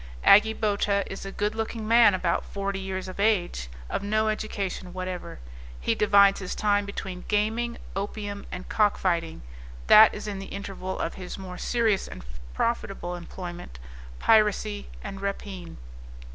[0.25, 4.93] Agi Bota is a good looking man, about forty years of age, of no education
[4.93, 5.37] whatever;
[5.79, 9.43] he divides his time between gaming, opium and cockfighting;
[9.85, 12.25] that is in the interval of his more serious and
[12.55, 13.77] profitable employment,
[14.17, 15.77] piracy and rapine.